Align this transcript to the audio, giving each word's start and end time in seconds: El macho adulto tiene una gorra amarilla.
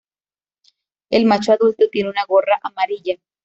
El 1.11 1.25
macho 1.27 1.51
adulto 1.53 1.87
tiene 1.91 2.09
una 2.09 2.25
gorra 2.25 2.59
amarilla. 2.63 3.17